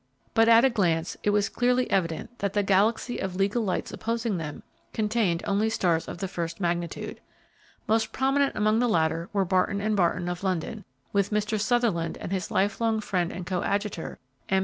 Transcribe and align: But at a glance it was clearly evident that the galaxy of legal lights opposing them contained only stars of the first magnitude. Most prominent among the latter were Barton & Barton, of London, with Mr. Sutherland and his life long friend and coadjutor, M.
But 0.33 0.49
at 0.49 0.65
a 0.65 0.71
glance 0.71 1.15
it 1.21 1.29
was 1.29 1.47
clearly 1.47 1.87
evident 1.91 2.39
that 2.39 2.53
the 2.53 2.63
galaxy 2.63 3.19
of 3.19 3.35
legal 3.35 3.61
lights 3.61 3.91
opposing 3.93 4.37
them 4.37 4.63
contained 4.93 5.43
only 5.45 5.69
stars 5.69 6.07
of 6.07 6.17
the 6.17 6.27
first 6.27 6.59
magnitude. 6.59 7.21
Most 7.87 8.11
prominent 8.11 8.55
among 8.55 8.79
the 8.79 8.89
latter 8.89 9.29
were 9.31 9.45
Barton 9.45 9.77
& 9.95 9.95
Barton, 9.95 10.27
of 10.27 10.43
London, 10.43 10.85
with 11.13 11.29
Mr. 11.29 11.59
Sutherland 11.61 12.17
and 12.19 12.31
his 12.31 12.49
life 12.49 12.81
long 12.81 12.99
friend 12.99 13.31
and 13.31 13.45
coadjutor, 13.45 14.17
M. 14.49 14.59